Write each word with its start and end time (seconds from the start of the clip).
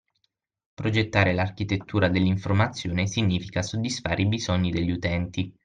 Progettare 0.73 1.31
l’architettura 1.31 2.07
dell’informazione 2.09 3.05
significa 3.05 3.61
soddisfare 3.61 4.23
i 4.23 4.27
bisogni 4.27 4.71
degli 4.71 4.89
utenti 4.89 5.55